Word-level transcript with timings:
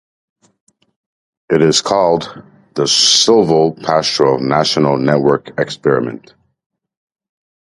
It 1.51 1.61
is 1.61 1.83
called 1.83 2.41
The 2.73 2.85
Silvopastoral 2.85 4.39
National 4.41 4.97
Network 4.97 5.59
Experiment. 5.59 6.33